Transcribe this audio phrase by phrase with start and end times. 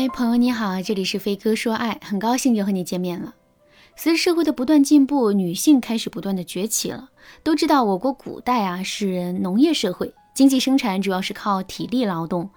[0.00, 3.34] 嗨，朋友你好，这里是飞哥说爱，很高兴又和你见面了。
[3.96, 7.10] 随着社会的不断进步，女性开始不断的崛起了。
[7.42, 12.50] 都知道我国古代啊是农业社会，经济生产主要是靠体力劳动，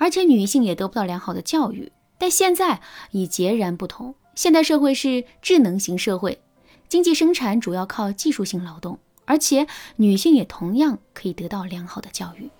[0.00, 1.92] 而且女性也得不到良好的教育。
[2.18, 2.80] 但现在
[3.12, 6.40] 已截然不同，现代社会是智能型社会，
[6.88, 12.50] 经济生产主要靠技术性劳动，而且女性也同样可以得到良好的教育。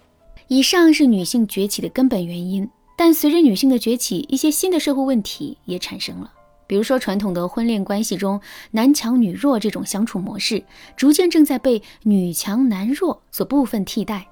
[0.47, 2.71] 以上是女性崛起的根本原因。
[2.99, 6.33] 但随着女性的崛起，一些新的社会问题也产生了。
[6.67, 8.41] 比如说，传统的婚恋关系中
[8.73, 10.65] 男强女弱这种相处模式，
[10.97, 14.27] 逐渐正在被女强男弱所部分替代。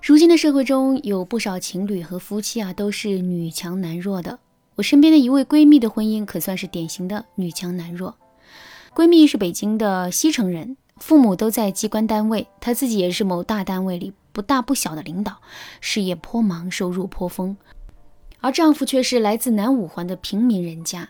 [0.00, 4.38] 如今的社会中有不少情侣和夫妻啊，都是女强男弱的。
[4.76, 8.14] 我身边的一位闺蜜的婚姻可算是典型的女强男弱。
[8.94, 15.38] 闺蜜是北京的西城人，父母都在机关单位，她自己也是某大单位里不大不小的领导，
[15.80, 17.56] 事业颇忙，收入颇丰。
[18.40, 21.08] 而丈夫却是来自南五环的平民人家，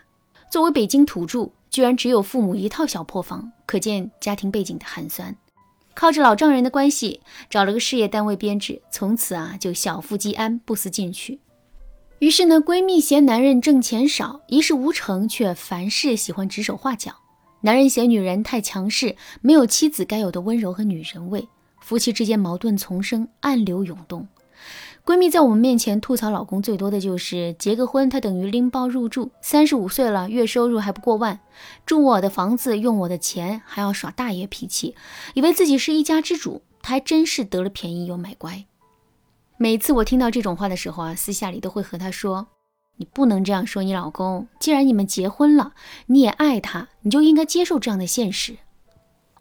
[0.51, 5.35] 作为北京土著，居然只有父母一套小破房，可见家庭背景的寒酸。
[5.93, 11.39] 靠着老丈人的关系，找了个事业单位编制，从此啊就小富即安，不思进取。
[12.19, 17.11] 于是呢，闺蜜嫌男人挣钱少，一事无成，却凡事喜欢指手画脚；
[17.61, 21.47] 男人嫌女人太强势，没有妻子该有的温柔和女人味，
[21.79, 24.27] 夫妻之间矛盾丛生，暗流涌动。
[25.05, 31.39] 闺蜜在我们面前吐槽老公最多的就是结个婚，他等于拎包入住，三十五岁了，月收入还不过万，
[31.83, 34.95] 住我的房子，用我的钱，还要耍大爷脾气，
[35.33, 38.65] 以为自己是一家之主，他还真是得了便宜又买乖。
[39.57, 42.45] 每次我听到这种话的时候啊，私下里都会和他说
[42.97, 45.73] ：“你不能这样说你老公，既然你们结婚了，
[46.05, 48.57] 你也爱他，你就应该接受这样的现实。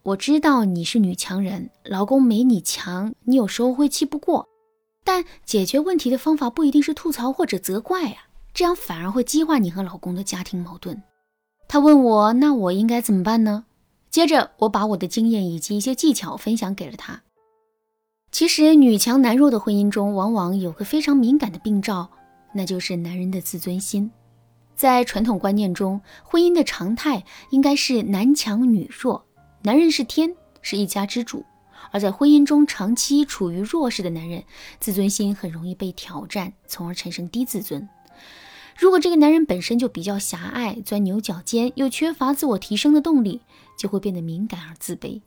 [0.03, 4.49] 我知道你是女强人，老公没你强，你有时候会气不过。”
[5.09, 11.03] 但解决问题的方法不一定是吐槽或者责怪呀，这样反而会激化你和老公的家庭矛盾。
[11.67, 13.65] 他问我，那我应该怎么办呢？
[14.11, 17.23] 接着我把我的经验以及一些技巧分享给了他。
[18.31, 22.11] 其实女强男弱的婚姻中，往往有个非常敏感的病灶，
[22.53, 24.11] 那就是男人的自尊心。
[24.77, 29.25] 在传统观念中，婚姻的常态应该是男强女弱，
[29.63, 31.43] 男人是天，是一家之主。
[31.91, 34.45] 而在婚姻中长期处于弱势的男人，
[34.79, 37.89] 自尊心很容易被挑战，从而产生低自尊。
[38.77, 43.41] 如果这个男人本身就比较狭隘、钻牛角尖，又缺乏自我提升的动力，
[43.77, 45.21] 就会变得敏感而自卑。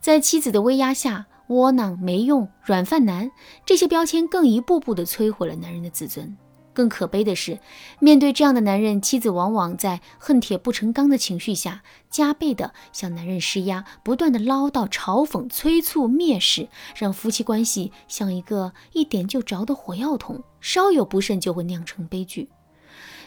[0.00, 3.30] 在妻子的威压下，窝囊、没用、软饭男
[3.64, 6.36] 这些标签更一步步地摧毁了男人的自尊。
[6.72, 7.58] 更可悲的是，
[7.98, 22.48] 面对这样的男人，妻子往往在恨铁不成钢的情绪下，加倍的向男人施压，不断的唠叨、嘲讽、催促、蔑视，让夫妻关系像一个一点就着的火药桶，稍有不慎就会酿成悲剧。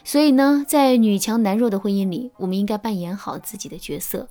[0.03, 4.29] 所以呢，在女强男弱的婚姻里，我们应该扮演好自己的角色。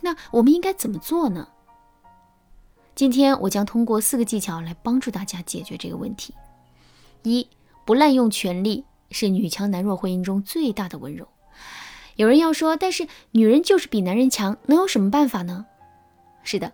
[0.00, 1.48] 那我们应该怎么做呢？
[2.94, 6.34] 今天我将通过四个技巧来帮助大家解决这个问题。
[7.22, 7.46] 一
[7.88, 11.26] 不滥用权力是女强男弱婚姻中最大的温柔。
[12.16, 15.64] 有人要说，但是女人就是比男人强，能有什么办法呢？
[16.42, 16.70] 是的，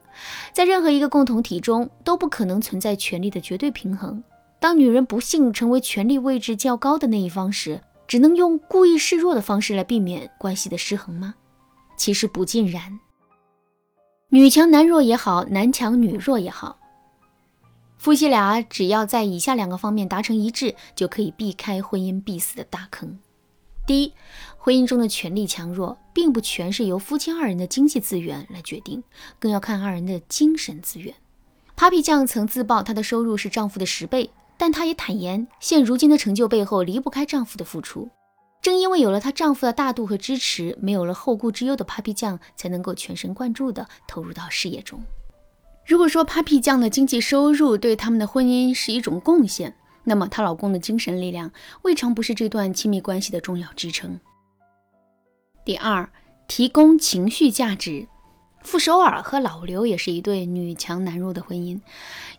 [0.52, 4.24] 在任何一个共同体中都不可能存在权力的绝对平衡。
[4.58, 11.36] 当女人不幸成为权力位置较高的那一方时，只能用故意示弱的方式来避免关系的失衡吗？
[11.96, 12.98] 其实不尽然。
[14.30, 16.76] 女强男弱也好，男强女弱也好。
[18.04, 23.18] 夫妻俩只要在以下两个方面达成一致，就可以避开婚姻必死的大坑。
[23.86, 24.12] 第一，
[24.58, 29.02] 婚姻中的权力强弱，并不全是由夫妻二人的经济资源来决定，
[29.38, 31.14] 更要看二人的精神资源。
[31.78, 34.28] Papi 酱曾自曝她的收入是丈夫的十倍，
[34.58, 38.10] 但她也坦言，现如今的成就背后离不开丈夫的付出。
[38.60, 45.02] 正因为有了她丈夫的大度和支持，没有了后顾之忧的 Papi 酱才能够全神贯注地投入到事业中。
[45.86, 49.74] 如果说 Papi 酱的经济收入对他们的婚姻是一种贡献，
[50.04, 51.50] 那么她老公的精神力量
[51.82, 54.18] 未尝不是这段亲密关系的重要支撑。
[55.62, 56.08] 第二，
[56.48, 58.08] 提供情绪价值。
[58.62, 61.78] 傅首尔和老刘也是一对女强男弱的婚姻，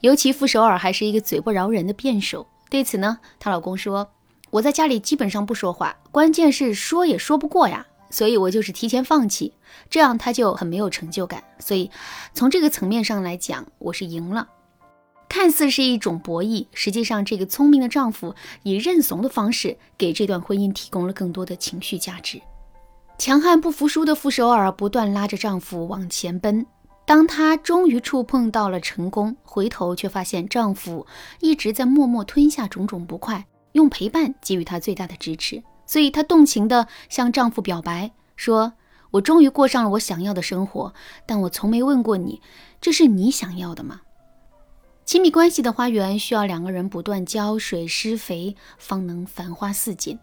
[0.01, 2.47] 尤其傅首尔还是一个嘴不饶人的辩手。
[2.67, 4.09] 对此呢，她老公说
[4.49, 9.53] ：“我在家里基本上不说话，关键是说也说不过呀。”所以我就是提前放弃，
[9.89, 11.43] 这样他就很没有成就感。
[11.59, 11.89] 所以
[12.33, 14.47] 从这个层面上来讲，我是赢了。
[15.27, 22.41] 看似是一种博弈，实际上这个聪明的丈夫以认怂的方式给这段婚姻提供了更多的情绪价值。
[23.17, 26.65] 强悍不服输的傅首尔不断拉着丈夫往前奔，
[27.05, 31.05] 当她终于触碰到了成功，回头却发现丈夫
[31.41, 35.61] 一直在默默吞下种种不快，用陪伴给予她最大的支持。
[35.85, 38.73] 所以她动情地向丈夫表白说
[39.11, 40.93] ：“我终于过上了我想要的生活，
[41.25, 42.41] 但我从没问过你，
[42.81, 44.01] 这是你想要的吗？”
[45.05, 50.17] 亲密关系的花园需要两个人不断浇水施肥，方能繁花似锦。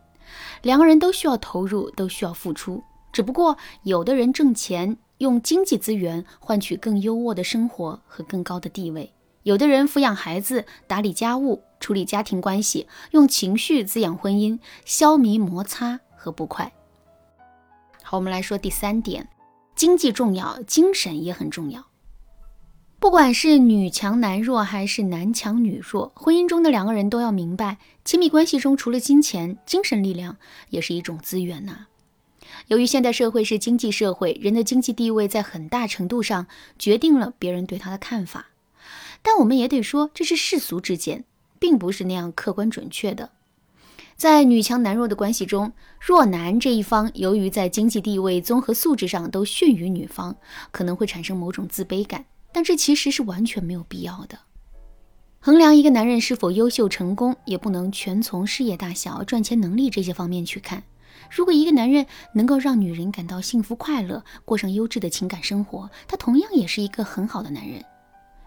[0.62, 2.82] 两个人都需要投入，都需要付出。
[3.12, 9.12] 只不过，有的人挣钱，用经济资源换取更优渥的生活和更高的地位；
[9.42, 16.72] 有的人抚养孩子、打理家务、处理家庭关系，用情绪滋养婚姻，消弭摩擦和不快。
[18.02, 19.28] 好，我们来说第三点：
[19.74, 21.86] 经济重要，精神也很重要。
[23.00, 30.36] 不管是女强男弱还是男强女弱，婚姻中的两个人都要明白，亲密关系中除了金钱，精神力量
[30.68, 31.86] 也是一种资源呐。
[32.68, 36.46] 由于现代社会是经济社会，人的经济地位在很大程度上
[36.78, 38.46] 决定了别人对他的看法。
[39.22, 41.24] 但我们也得说，这是世俗之见，
[41.58, 43.30] 并不是那样客观准确的。
[44.16, 50.36] 在女强男弱的关系中，弱男这一方由于在经济地位、综合素质上都逊于女方，
[50.70, 52.24] 可能会产生某种自卑感。
[52.52, 54.38] 但这其实是完全没有必要的。
[55.40, 60.84] 衡量一个男人是否优秀成功，也不能全从事业大小、赚钱能力这些方面去看。
[61.30, 67.82] 如果一个男人能够让女人感到幸福快乐，过上优质的情感生活，他同样也是一个很好的男人。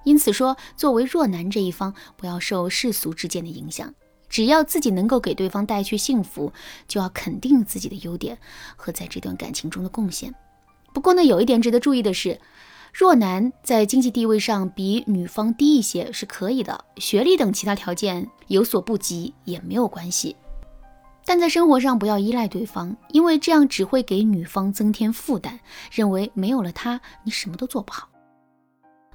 [0.05, 3.93] 因此说，作为弱男这一方，不要受世俗之见的影响，
[4.29, 6.53] 只要自己能够给对方带去幸福，
[6.87, 8.37] 就要肯定自己的优点
[8.77, 10.33] 和在这段感情中的贡献。
[10.93, 12.39] 不过呢，有一点值得注意的是。
[12.97, 20.33] 弱男在经济地位上比女方低一些是可以的，学历等其他条件有所不及也没有关系。
[21.25, 25.59] 但在生活上不要依赖对方，因为这样只会给女方增添负担，
[25.91, 28.07] 认为没有了他你什么都做不好。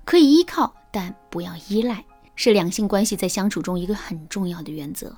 [0.04, 2.04] 可以依靠，但不要依赖，
[2.34, 5.16] 是两性关系在相处中一个很重要的原则。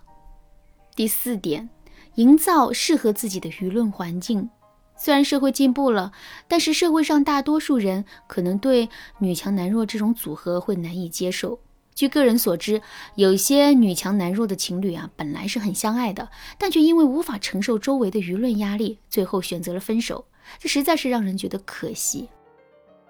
[0.95, 1.69] 第四点，
[2.17, 4.51] 营造适合自己的舆论环境。
[4.97, 6.13] 虽然社会进步了，
[6.47, 8.89] 但是社会上大多数人可能对
[9.19, 11.59] 女强男弱这种组合会难以接受。
[11.95, 12.81] 据个人所知，
[13.17, 20.25] 有些女强男弱的情侣啊，本来是很相爱的，但却因为无法承受周围的舆论压力，最后选择了分手。
[20.59, 22.29] 这实在是让人觉得可惜。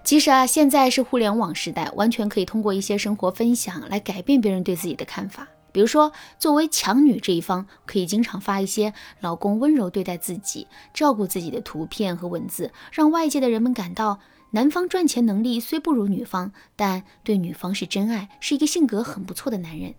[0.04, 5.48] 其实啊，现在是互联网时代，完全可以通过一些生活分享来改变别人对自己的看法。
[5.70, 14.18] 比如说，作为强女这一方，可以经常发一些老公温柔对待自己、照顾自己的图片和文字，让外界的人们感到
[14.50, 19.94] 男方赚钱能力虽不如女方，但对女方是真爱，是一个性格很不错的男人。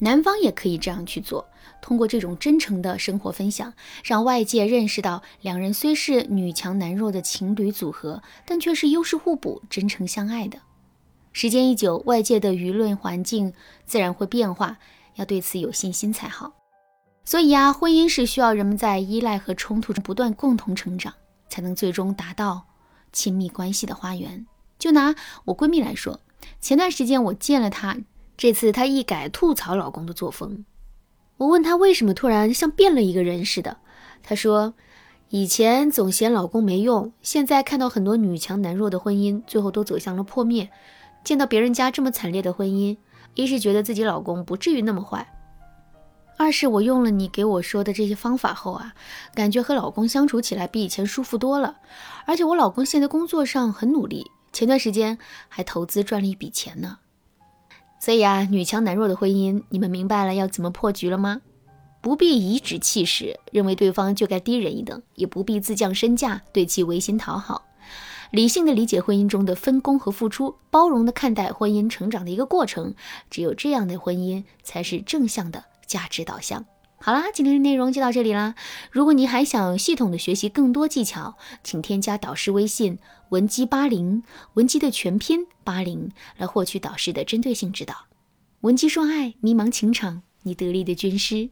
[0.00, 1.46] 男方也可以这样去做，
[1.80, 3.72] 通过这种真诚的生活分享，
[4.04, 10.58] 让外界认识到两人虽是女强男弱的情侣组合，但却是优势互补、真诚相爱的。
[11.32, 13.52] 时间一久，外界的舆论环境
[13.84, 14.78] 自然会变化，
[15.14, 16.52] 要对此有信心才好。
[17.24, 21.14] 所以啊，婚姻是需要人们在依赖和冲突中不断共同成长，
[21.48, 22.64] 才能最终达到
[23.12, 24.46] 亲密关系的花园。
[24.78, 26.20] 就拿我闺蜜来说，
[26.60, 27.96] 前段时间我见了她，
[28.36, 30.64] 这次她一改吐槽老公的作风。
[31.40, 33.78] 我问她为什么突然像变了一个人似的，
[34.22, 34.74] 她说，
[35.30, 40.68] 以前总嫌老公没用，现在看到很多女强男弱的婚姻，最后都走向了破灭。
[41.24, 42.98] 见到别人家这么惨烈的婚姻，
[43.34, 45.32] 一是觉得自己老公不至于那么坏，
[46.36, 48.92] 二是我用了你给我说的这些方法后啊，
[49.34, 51.78] 感觉和老公相处起来比以前舒服多了。
[52.26, 55.16] 而且我老公现在工作上很努力，前段时间
[55.48, 56.98] 还投资赚了一笔钱呢。
[58.00, 61.42] 所以啊，女强男弱的婚姻，你们明白了要怎么破局了吗？
[62.00, 67.66] 不必颐指气使，认为对方就该低人一等，也不必自降身价对其违心讨好。
[68.30, 72.94] 理性的理解婚姻中的分工和付出，包容的看待婚姻成长的一个过程，
[73.28, 76.64] 只有这样的婚姻才是正向的价值导向。
[77.02, 78.54] 好啦，今天的内容就到这里啦。
[78.90, 82.98] 如果你还想系统的学习更多技巧，请添加导师微信
[83.30, 88.04] 文姬八零，文姬的全拼八零，来获取导师的针对性指导。
[88.60, 91.48] 文姬说爱，迷茫情场，你得力的军师。